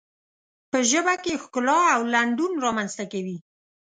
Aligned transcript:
په 0.71 0.77
ژبه 0.89 1.15
کې 1.23 1.33
ښکلا 1.43 1.79
او 1.95 2.01
لنډون 2.13 2.53
رامنځته 2.65 3.05
کوي. 3.11 3.37